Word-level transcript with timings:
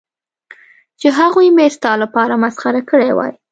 چې 0.99 1.07
هغوی 1.19 1.47
مې 1.55 1.67
ستا 1.75 1.91
لپاره 2.03 2.41
مسخره 2.43 2.81
کړې 2.89 3.09
وای. 3.13 3.33